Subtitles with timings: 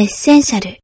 [0.00, 0.78] エッセンシャル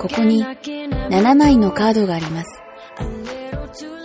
[0.00, 2.62] ここに7枚のカードがあります。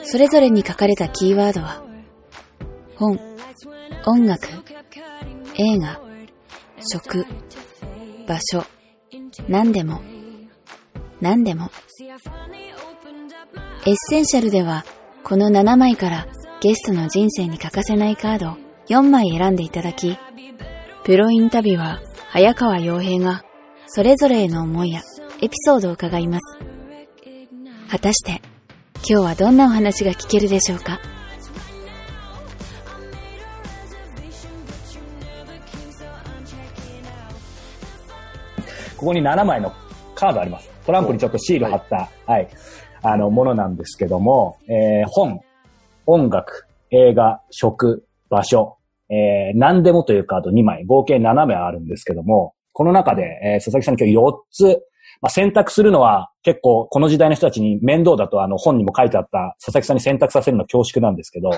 [0.05, 1.83] それぞれに書かれたキーワードは、
[2.95, 3.19] 本、
[4.07, 4.47] 音楽、
[5.59, 6.01] 映画、
[6.91, 7.23] 食、
[8.27, 8.65] 場所、
[9.47, 10.01] 何でも、
[11.21, 11.69] 何でも。
[13.85, 14.83] エッセンシャルでは、
[15.27, 16.25] この7枚から
[16.61, 20.17] ゲストの人生に欠かせないカードを4枚選んでいただき、
[21.03, 21.99] プロインタビュアー、
[22.29, 23.43] 早川洋平が、
[23.87, 25.01] それぞれへの思いや
[25.41, 26.57] エピソードを伺います。
[27.91, 28.41] 果たして、
[28.99, 30.97] 今日はどんなお話が聞けるでしょうか？
[38.95, 39.73] ここに7枚の
[40.15, 40.69] カードあります。
[40.85, 42.47] トランプにちょっとシール貼った、はい、
[43.03, 45.41] あの、ものなんですけども、えー本、
[46.05, 48.77] 音楽、映画、食、場所、
[49.09, 54.83] えー何でもというカード2枚、合計7枚あるんですけども、この中で、えー佐々木さん今日4つ、
[55.21, 61.49] まあ、選択するのは結構この時代の人たちに面倒だとあの本にも書いてあった佐々木さんに選択させるの恐縮なんですけど、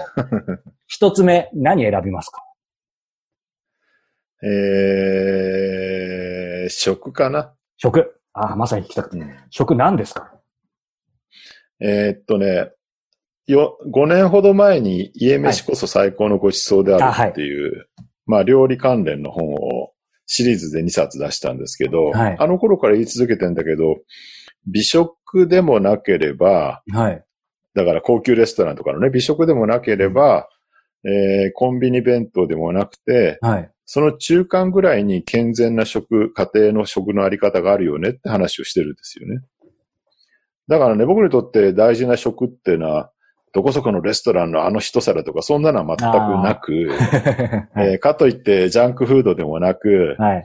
[0.87, 2.41] 一つ目何選びますか？
[4.43, 7.53] えー、食かな？
[7.77, 8.15] 食。
[8.33, 9.25] ああ、まさに聞きたくて。
[9.49, 10.31] 食何ですか？
[11.81, 12.71] えーっとね、
[13.47, 17.87] よ、5年ほど前に家飯こそ最高のご馳走であるっていう、
[18.25, 19.91] まあ料理関連の本を
[20.27, 23.97] シリーズで2冊出したんですけど、はいあの頃から言い続けてんだけど、
[24.67, 27.23] 美食でもなければ、はい。
[27.73, 30.47] だから高級レストランとかのね、美食でもなければ、
[31.03, 33.71] えーコンビニ弁当でもなくて、はい。
[33.85, 39.41] その中間ぐらいに健全な食、家庭の食のあり方があるよねって話をしてるんですよね。
[40.69, 43.11] だからね、僕にとって大事な食っていうのは、
[43.53, 46.71] どこそこのレストランのあの一皿とか、そんなのは全くなく、
[47.73, 47.93] はい。
[47.93, 50.43] えーかといってジャンクフードでもなく、はい。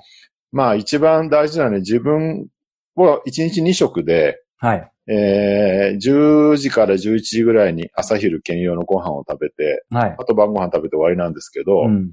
[0.50, 2.46] まあ一番大事なのは自分
[2.95, 4.90] は1日2食で、はい。
[5.13, 10.17] えー10時から11時ぐらいに朝昼兼用のご飯を食べて、はい。
[10.18, 12.13] あと晩ご飯食べて終わりなんですけど、うん。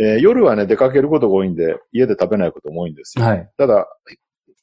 [0.00, 3.24] えー夜はね、出かけることが多いんで、家で食べないことも多いんですよ。
[3.24, 3.48] はい。
[3.56, 3.86] ただ、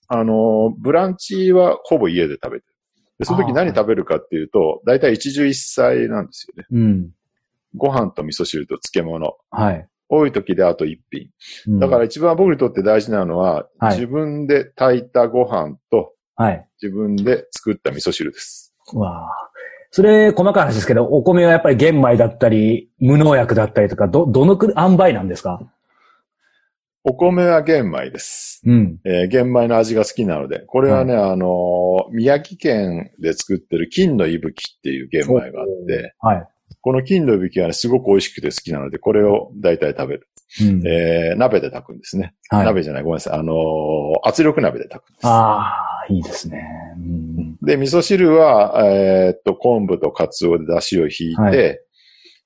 [0.10, 2.73] あのー、ブランチはほぼ家で食べてる。
[3.20, 6.66] でその時何食べるかっていうと、だいたい一汁一菜なんですよね。
[6.72, 7.10] うん。
[7.76, 9.36] ご飯と味噌汁と漬物。
[9.52, 9.88] はい。
[10.10, 11.30] 多い時であと一品。
[11.68, 16.68] うんだから、一番僕にとって大事なのは、はい自分で炊いたご飯とはい。
[16.82, 18.74] 自分で作った味噌汁です。
[18.94, 19.50] わあ。
[19.92, 25.60] それ、細かい話ですけど、お米はやっぱり玄米だったり、無農薬だったりとか、ど、どのくらい、塩梅なんですか？
[27.06, 28.62] お米は玄米です。
[28.66, 29.00] うん。
[29.04, 36.48] えー玄米の味が好きなので、これはね、あのー宮城県で作ってる金の息吹っていう玄米があって、はい。
[36.82, 40.30] この金の息吹はね、すごく美味しくて好きなので、これを大体食べる。
[40.62, 40.88] うん。
[40.88, 42.34] えー鍋で炊くんですね。
[42.50, 42.66] はい。
[42.66, 43.34] 鍋じゃない、ごめんなさい。
[43.34, 43.56] あのー
[44.24, 45.28] 圧力鍋で炊くんです。
[45.28, 46.66] ああ、いいですね。
[46.98, 47.58] うん。
[47.62, 51.80] で、味噌汁は、えーっと、昆布とカツオで出汁を引いて、はい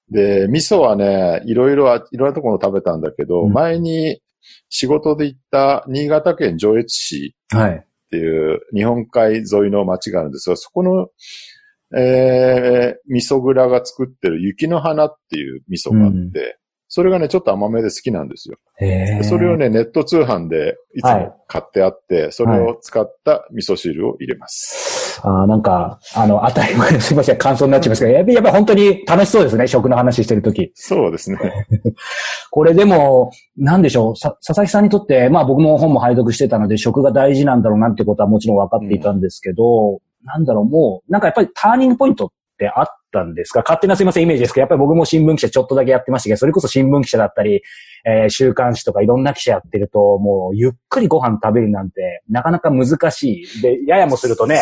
[0.09, 4.21] で、味噌はね、いろいろあ、いろんなところ食べたんだけど、うん前に
[4.69, 7.83] 仕事で行った新潟県上越市はい。
[8.07, 11.07] っていう日本海沿いの町があるんですが、そこの、
[11.99, 16.57] えー、味噌蔵が作ってる雪の花っていう味噌があって、
[16.89, 18.57] それがね、ちょっと甘めで好きなんですよ。
[19.23, 25.06] それをね、ネット通販でいつはいも買ってあって、それを使った味噌汁を入れます。
[25.23, 30.71] ああ、なんか、あの、当たり前で すいません、感想になっちゃいますけど、やっぱやっぱ本当に楽しそうですね、食の話してるとき。
[30.75, 31.37] そうですね。
[32.51, 43.59] これでも、なんでしょう、さ佐々木さんにとって、まあ僕も本も拝読してたので、食が大事なんだろうなってことはもちろん分かっていたんですけど、なんだろう、もう、なんかやっぱりターニングポイントってあったんですか？
[43.61, 47.61] 勝手なすいません、イメージですけど、やっぱり僕も新聞記者ちょっとだけやってましたけど、それこそ新聞記者だったり、
[48.05, 53.61] えー週刊誌とかいろんな記者やってると、もうゆっくりご飯食べるなんて、なかなか難しい。
[53.61, 54.61] で、ややもするとね、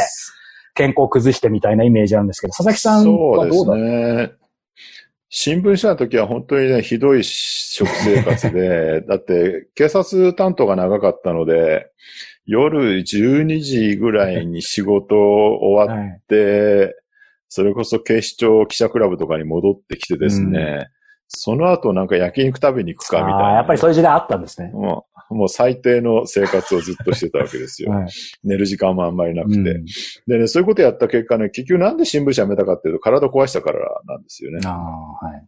[0.75, 3.84] 健康崩してみたいなイメージなんですけど、佐々木さんそうですはどうだ
[4.28, 4.31] ね。
[5.29, 11.88] 新聞社の時は本当にね、ひどい食生活で、 だって警察担当が長かったので、
[12.46, 16.22] 夜12時ぐらいに仕事終わっはい。
[16.28, 16.96] て、
[17.50, 20.88] それこそ警視庁記者クラブとかに戻ってきてですね、
[21.28, 23.47] その後なんか焼肉食べに行くかみたいな。
[23.50, 24.70] あーやっぱりそういう時代あったんですね。
[24.73, 27.92] もう、もう最低の生活をずっとしてたわけですよ。
[27.92, 28.08] はい。
[28.44, 29.58] 寝る時間もあんまりなくて。
[29.58, 29.86] うん
[30.28, 34.60] でね、そういうことやった結果ね、結局なんで新聞社辞めたかっていうと体壊したからなんですよね。
[34.66, 35.48] ああ、はい。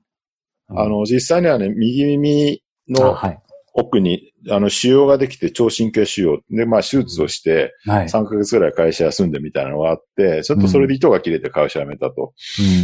[0.69, 3.39] あの、実際にはね、右耳あのはい。
[3.79, 6.39] 奥に、あの、腫瘍ができて、超神経腫瘍。
[6.49, 8.07] で、まあ、手術をして、はい。
[8.07, 12.33] 3ヶ月ぐらい会社休んでみたいなのがあって、ちょっとそれで糸が切れて会社辞めたと。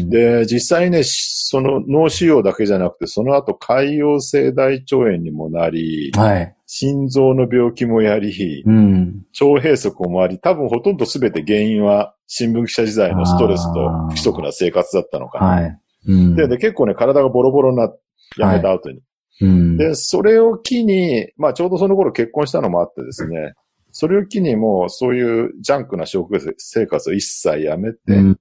[0.01, 6.55] うん、で、実際ね、しその脳腫瘍だけじゃなくて、その後潰瘍性大腸炎にもなり、はい。
[6.75, 9.27] 心臓の病気もやり、うん。
[9.39, 15.45] 腸閉塞もあり、多分ほとんど全て原因は新聞記者時代のストレスと不規則な生活だったのかな。
[15.45, 15.79] はい。
[16.07, 16.35] うん。
[16.35, 17.99] でで、結構ね、体がボロボロになって、
[18.37, 19.01] 辞めた後に。
[19.41, 23.53] うん、で、それを機に、まあちょうどその頃結婚したのもあってですね、
[23.91, 28.37] それを機にもうそういうジャンクな食生活を一切やめて、うん。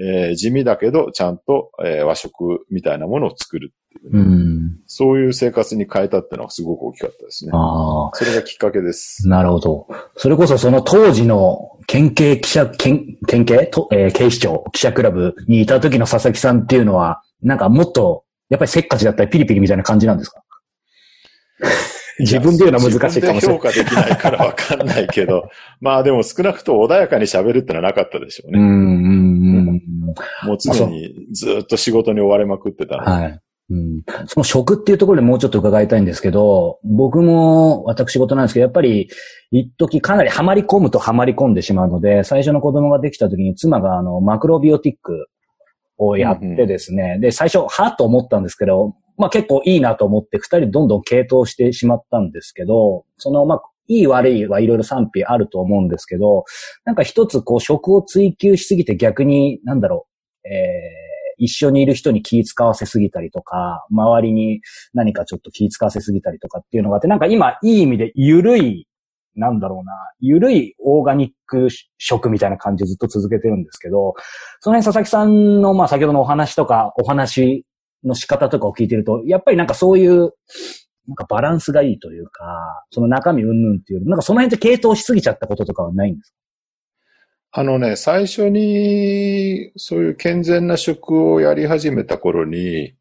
[0.00, 3.72] えー地味だけどちゃんと、えー和食みたいなものを作る
[4.12, 4.78] うん。
[4.86, 7.52] そういう生活に変えたっていうのはすごく大きかったですね。
[7.54, 8.10] ああ。
[8.14, 9.28] それがきっかけです。
[9.28, 9.88] なるほど。
[10.16, 13.66] それこそその当時の県警記者、県、県警？
[13.66, 20.42] と、えー警視庁記者クラブにいた時の佐々木さんっていうのは、なんかもっと、やっぱりせっかちだったりピリピリみたいな感じなんですか？
[22.18, 23.56] 自分で言うのは難しいかもしれない。
[23.56, 25.48] 評価できないからわかんないけど、
[25.80, 28.58] まあでも少なくとも穏やかに喋るってのはなかったでしょうね。
[28.58, 29.82] うん、うん、うん。
[30.44, 33.10] もう常にずっと仕事に追われまくってたので。
[33.10, 33.40] はい。
[33.70, 39.08] うん、その食っていうところでもうちょっと伺いたいんですけど、僕も私事なんですけど、やっぱり
[39.52, 45.28] 一時かなりハマり込むとハマり込んでしまうので、最初の子供ができた時に妻があのマクロビオティック
[45.98, 56.44] をやってですね、で、最初、はと思ったんですけど、まあ結構いいなと思って二人どんどん傾倒してしまったんですけど、そのまあ、いい悪いはいろいろ賛否あると思うんですけど、
[56.84, 60.08] なんか一つこう食を追求しすぎて逆に、なんだろ
[60.44, 60.99] う、えー
[61.40, 64.60] 一緒にいる人に気使わせすぎたりとか、周りに
[64.94, 68.86] 何かちょっと気使わせすぎたりとかっていうのがあって、なんか今いい意味で緩い、
[69.36, 74.14] なんだろうな、緩いオーガニック食みたいな感じずっと続けてるんですけど、
[74.60, 77.64] その辺佐々木さんの、まあ先ほどのお話とか、お話
[78.04, 80.32] の仕方とかを聞いてると、やっぱりなんかそういう、
[81.06, 82.44] なんかバランスがいいというか、
[82.90, 86.36] その中身云々っていうより、なんかその辺って系統しすぎちゃったこととかはないんですか？
[87.52, 92.94] あのね、最初に、そういう健全な食をやり始めた頃に、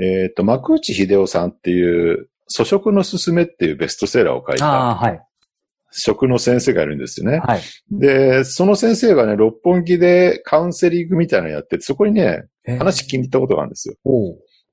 [0.00, 5.20] えっ、と、幕内秀夫さんっていう、粗食のすすめっていうベストセラーを書いたはい。
[5.90, 7.38] 食の先生がいるんですよね。
[7.38, 7.62] はい。
[7.90, 12.44] で、その先生がね、六本木でカウンセリングみたいなのやってて、そこにね、
[12.78, 13.94] 話聞きに行ったことがあるんですよ。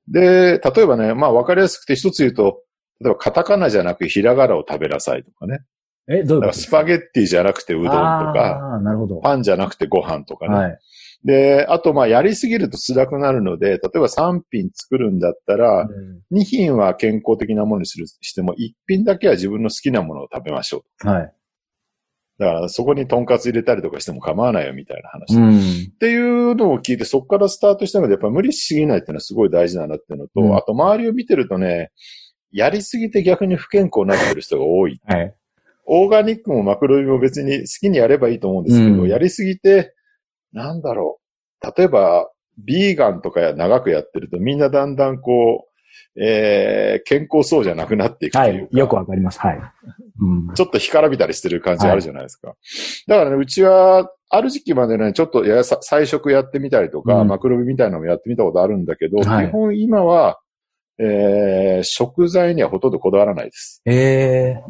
[0.08, 2.62] で、例えばね、まあ分かりやすくて一つ言うと、
[3.00, 5.60] 例えばカタカナじゃなくひらがなを食べなさいとかね。
[6.08, 6.52] え、どういうこと？
[6.54, 9.16] スパゲッティじゃなくてうどんとか、なるほど。
[9.20, 10.54] パンじゃなくてご飯とかね。
[10.54, 10.78] はい。
[11.24, 15.88] で、あとまあやりすぎると辛くなるので、例えば3品作るんだったら、
[16.30, 21.08] 2品は健康的なものにするしても、1品だけは自分の好きなものを食べましょう。
[21.08, 21.32] はい。
[22.38, 25.34] だからそこにトンカツ入れたりとかしても構わないよみたいな話。
[25.34, 25.40] っう
[25.88, 25.92] ん。
[25.98, 31.90] ていうのを聞いて、そこからスタートしたので、やっぱ無理しすぎないっていうのはすごい大事だなっていうのと、うんあと周りを見てるとね、
[32.52, 35.00] やりすぎて逆に不健康になってる人が多い。
[35.06, 35.34] はい。
[35.86, 39.94] オーガニックもマクロビも別に好きにやればいいと思うんですけど、うんやりすぎて、
[40.52, 41.20] なんだろ
[41.62, 41.72] う。
[41.76, 48.54] 例えば、ビーガンとかや長くやってるとみんなだんだんこう、えー、健康そうじゃなくなっていくとはい。
[48.54, 49.38] いうか、よくわかります。
[49.40, 49.60] はい。
[50.20, 50.54] うん。
[50.54, 52.54] ちょっと干からびたりしてる感じがあるじゃないですか。
[53.06, 60.40] だからね、うちは、ある時期までね、ちょっとやさ菜食やってみたりとか、うんマクロビみたいなのもやってみたことあるんだけど、はい基本今は、
[60.98, 63.82] えー、食材にはほとんどこだわらないです。
[63.84, 64.62] ええ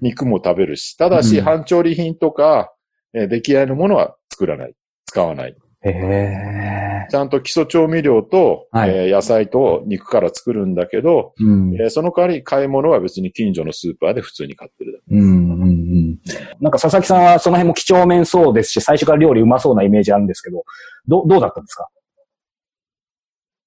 [0.00, 2.72] 肉肉も食べるし、ただし、うん半調理品とか、
[3.14, 4.74] えー出来合いのものは作らない。
[5.06, 5.56] 使わない。
[5.84, 11.74] ええちゃんと基礎調味料と、はいえー野菜と肉から作るんだけど、うん。
[11.74, 15.14] えーその代わり買い物は別に近所のスーパーで普通に買ってるだけ。
[15.14, 16.18] うん、うん、うん。
[16.60, 20.64] なんか佐々木さんはその辺も几帳面そうですし、最初から料理うまそうなイメージあるんですけど、
[21.08, 21.88] ど、どうだったんですか？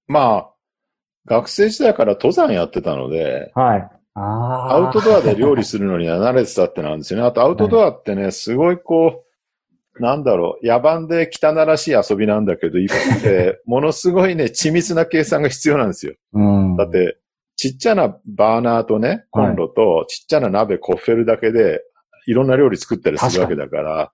[0.08, 0.50] まあ、
[1.26, 3.90] 学生時代から登山やってたので、はい。
[4.18, 7.26] アウトドアで料理するのには慣れてたってなんですよね。
[7.28, 9.26] あとアウトドアってね、すごいこ
[9.98, 16.16] う、なんだろう、野蛮で汚らしい遊びなんだけど、一方で、 ものすごいね、緻密な計算が必要なんですよ。
[16.34, 16.76] うん。
[16.78, 17.18] だって、
[17.58, 21.82] ちっちゃなバーナーとね、コンロと、ちっちゃな鍋、コッフェルだけで、
[22.28, 24.12] いろんな料理作ったりするわけだから、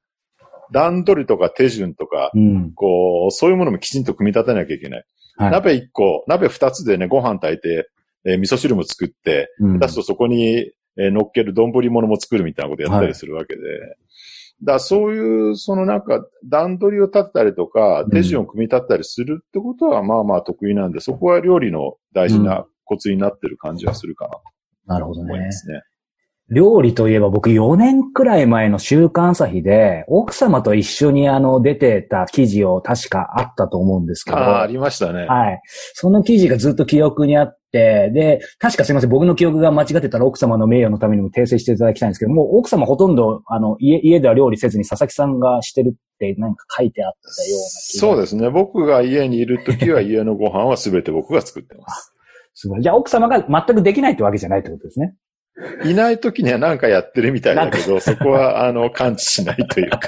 [0.72, 2.72] 段取りとか手順とか、うん。
[2.74, 5.05] こう、そういうものもきちんと組み立てなきゃいけない。
[5.38, 5.51] はい。
[5.51, 7.89] 鍋1個、鍋2つでね、ご飯炊いて、
[8.25, 13.61] えー味噌汁も作って、うん出すとそこに、えー乗っける丼物も作るみたいなことやったりするわけで。
[14.63, 24.41] だからそういう、そのなんか、段取りを立てたりとかうん、手順を組み立てたりするってことは、まあまあ得意なんで、そこは料理の大事なコツになってる感じはするかなと
[24.85, 25.51] なるほどね思いま。
[25.51, 25.81] すね。
[26.51, 35.25] 料理といえば僕4年くらい前の週刊朝日で、奥様と一緒にあの出てた記事を確かあったと思うんですけど、ああ、ありましたね。
[35.27, 35.61] はい。
[35.93, 47.67] その記事がずっと記憶にあって、で、確かすいません、僕の記憶が間違ってたら奥様の名誉のためにも訂正していただきたいんですけども、奥様ほとんど、あの、家、家では料理せずに佐々木さんがしてるってなんか書いてあったような。
[47.69, 48.49] そうですね。
[48.49, 52.13] 僕が家にいるときは家のご飯は全て僕が作ってます。
[52.53, 52.81] すごい。
[52.81, 55.15] じゃあ奥様が全くできないってわけじゃないってことですね。
[55.85, 59.99] いないときには何かやってるみたいだけど、そこは、あの、感知しないというか、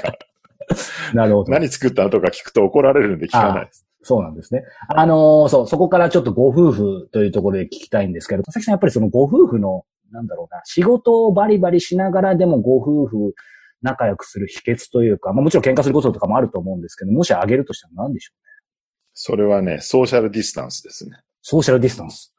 [1.14, 1.52] なるほど。
[1.52, 3.86] 何作ったのとか聞くと怒られるんで聞かないです。
[4.04, 4.62] そうなんですね。
[4.88, 13.34] あのーそう、そこからちょっとご夫婦というところで聞きたいんですけど、佐々木さんやっぱりそのご夫婦の、なんだろうな、仕事をバリバリしながらでもご夫婦
[13.82, 18.44] 仲良くする秘訣というか、まあもちろん喧嘩することとかもあると思うんですけど、もしあげるとしたら何でしょう
[19.14, 21.16] それはね、ソーシャルディスタンスですね。
[21.40, 22.34] ソーシャルディスタンス。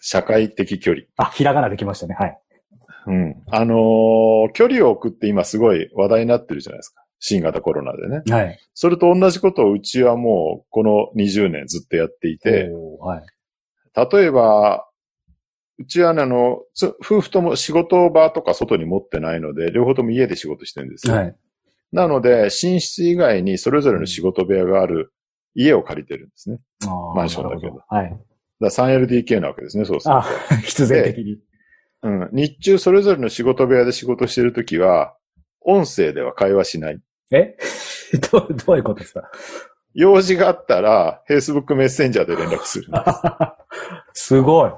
[0.00, 1.04] 社会的距離。
[1.16, 2.16] あ、ひらがなできましたね。
[2.18, 2.38] はい。
[3.06, 3.42] うん。
[3.50, 7.05] あのー距離を置くって今すごい話題になってるじゃないですか。
[7.18, 8.22] 新型コロナでね。
[8.28, 8.58] はい。
[8.74, 12.70] それと同じことをうちはもうこの20年ずっとやっていて、
[13.00, 13.26] はい。
[14.12, 14.86] 例えば、
[15.78, 21.14] うちはね、あの、つ夫婦とも仕事場とか外に持ってないので、両方とも家で仕事してるんですよ。
[21.14, 21.36] はい。
[21.92, 25.12] なので、寝室以外にそれぞれの仕事部屋がある
[25.54, 26.58] 家を借りてるんですね。
[26.84, 28.10] あーマンションだけどはい。
[28.10, 28.24] だか
[28.60, 30.22] ら 3LDK なわけですね、そうするとあ、
[30.64, 31.38] 必然的に。
[32.02, 32.28] うん。
[32.32, 35.16] 日中それぞれの仕事部屋で仕事してるときは、
[35.66, 37.00] 音声では会話しない。
[37.30, 37.56] え？
[38.32, 39.30] どう、どういうことですか？
[39.94, 42.98] 用事があったら、Facebook メッセンジャーで連絡するんで
[44.14, 44.24] す。
[44.36, 44.70] すごい。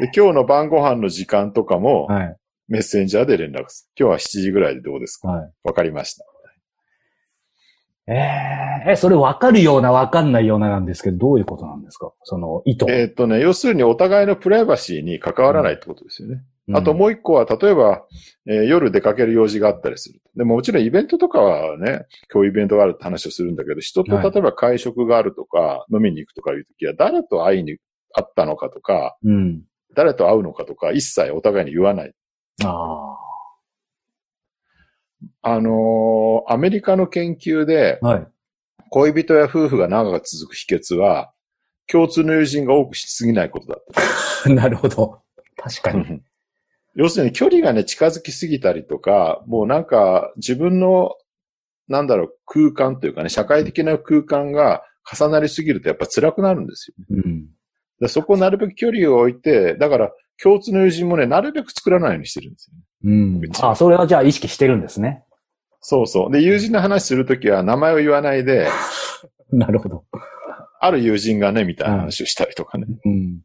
[0.00, 2.36] で、今日の晩ご飯の時間とかも、はい。
[2.68, 4.06] メッセンジャーで連絡する。
[4.06, 5.28] 今日は7時ぐらいでどうですか？
[5.28, 5.52] はい。
[5.64, 6.24] わかりました。
[8.10, 8.14] え
[8.86, 12.12] ええ、それ分かるような分かんないようななんですけど、どういうことなんですか？
[12.24, 12.86] その意図。
[12.88, 16.42] えーっとね、要するにお互いのプライバシーに関わらないってことですよね。
[16.74, 18.04] あとうもう一個は、例えば、
[18.46, 20.20] えー夜出かける用事があったりする。
[20.36, 27.78] でももちろんイベントとかはね、今日イベントがあるって話をするんだけど、人とはい例えば会食があるとか、飲みに行くとかいうときは、誰と会いに
[28.12, 29.28] 会ったのかとか、ん。
[29.28, 29.62] うん。
[29.94, 32.12] 誰と会うのかとか、一切お互いに言わない。
[32.64, 33.16] あ
[35.42, 38.26] あのーアメリカの研究であ。、はい。
[38.90, 41.32] 恋人や夫婦が長く続く秘訣は、
[41.88, 43.82] 共通の友人が多くしすぎないことだっ
[44.54, 45.22] なるほど。
[45.56, 45.98] 確かた。
[45.98, 46.22] に。
[46.98, 51.12] 要するに距離がね、近づきすぎたりとか、もうなんか自分の、
[51.86, 57.22] なんだろう、空間というかね、社会的な空間が重なりすぎるとやっぱ辛くなるんですよね。
[57.24, 57.46] うん。
[58.00, 60.10] でそこをなるべく距離を置いて、だから
[60.42, 62.82] 共通の友人もね、なるべく作らないようにしてるんですよね。
[63.04, 63.58] うん別。
[63.58, 65.22] にあ、それはじゃあ意識してるんですね。
[65.80, 66.32] そうそう。
[66.32, 68.68] で、友人の話するときは名前を言わないで、
[69.52, 70.04] なるほど。
[70.80, 72.86] ある友人がね、みたいな話をしたりとかね。
[73.04, 73.40] うん。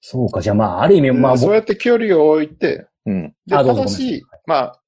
[0.00, 0.40] そうか。
[0.40, 3.34] じゃあまあ、ある意味、まあ、そうやって距離を置いて、うん。
[3.46, 4.80] で、ただし、まあ、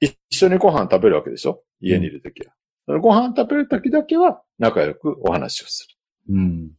[0.00, 1.62] 一緒にご飯食べるわけでしょ？
[1.80, 2.52] 家にいるときは。
[2.86, 5.86] そのご飯食べるときだけは仲良くお話をす
[6.28, 6.34] る。
[6.34, 6.70] うん。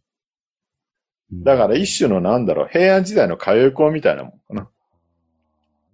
[1.43, 4.69] だから一種のなんだろう、平安時代の通い子みたいなもんかな。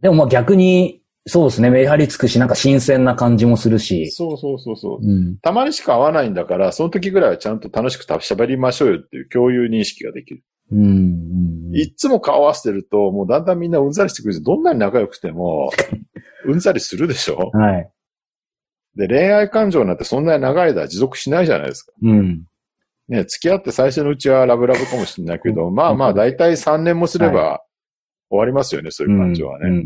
[0.01, 1.69] でもまあ逆に、そうですね。
[1.69, 4.09] メリハリつくし、なんか新鮮な感じもするし。
[4.11, 5.05] そうそうそうそう。
[5.05, 5.37] うん。
[5.39, 10.43] たまにしか会わないんだから、その時ぐらいはちゃんと楽しく喋りましょうよっていう共有認識ができる。
[10.71, 10.79] うん。
[10.81, 11.75] うん。
[11.75, 15.71] いっつも顔合わせてると、もうだんだんみんなうんざりしてくるし、どんなに仲良くても、
[16.45, 17.51] うんざりするでしょ？
[17.53, 17.89] はい。
[18.95, 21.93] で、恋愛感情なんてそんなに長い間持続しないじゃないですか。
[22.01, 22.45] うん。
[23.07, 27.61] ね、付き合って最初のうちはラブラブかもしれないけど、まあまあ、だいたい3年もすれば
[28.29, 29.85] 終わりますよね、そういう感情はね。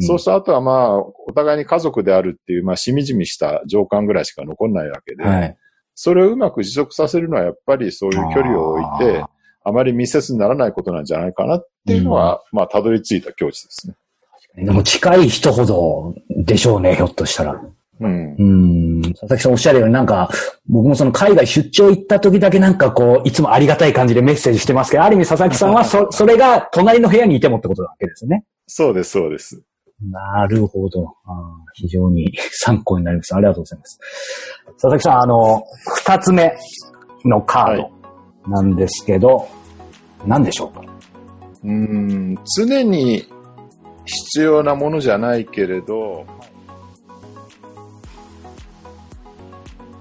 [0.00, 5.56] そうした後はまあ、お互いに家族であるっていう、まあ、しみじみした情感ぐらいしか残んないわけで、はい。
[5.94, 9.24] それをうまく持続させるのはやっぱりそういう距離を置いて、
[9.64, 13.94] あまり密接にならないことなんじゃないかなっていうのは、まあ、たどり着いた境地ですね。
[14.56, 17.60] でも近い人ほどでしょうね、ひょっとしたら。
[18.00, 18.36] うん。
[18.38, 18.44] う
[18.98, 19.02] ん。
[19.02, 20.30] 佐々木さんおっしゃるようになんか、
[20.68, 28.44] 僕もその海外出張行った時だけなんかこう、いつもありがたい感じでメッセージしてますけど、ある意味佐々木さんはそ、それが隣の部屋にいてもってことなわけですよね。
[28.66, 29.62] そうです、そうです。
[30.10, 31.06] なるほど。
[31.24, 31.32] あー
[31.74, 33.34] 非常に参考になります。
[33.34, 34.00] ありがとうございます。
[34.72, 35.62] 佐々木さん、あの、
[35.96, 36.52] 二つ目
[37.24, 38.01] のカード
[38.46, 39.48] なんですけど、
[40.26, 40.84] 何でしょうか？
[41.64, 43.26] うん、常に
[44.04, 46.26] 必要なものじゃないけれど、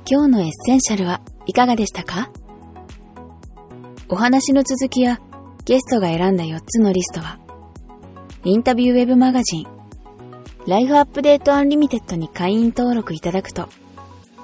[0.09, 2.31] 今日のエッセンシャルはいかがでしたか？
[4.09, 5.21] お話の続きや
[5.63, 7.39] ゲストが選んだ4つのリストは、
[8.43, 9.67] インタビューウェブマガジン、
[10.67, 13.69] Life Update Unlimited に会員登録いただくと、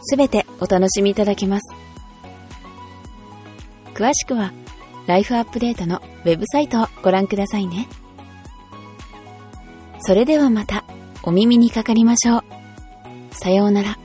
[0.04, 1.75] すべてお楽しみいただけます。
[3.98, 4.54] 詳しくは、
[5.08, 7.88] ライフアップデートのウェブサイトをご覧くださいね。
[10.01, 10.86] それではまた
[11.24, 12.44] お耳にかかりましょう。
[13.32, 13.98] さようなら。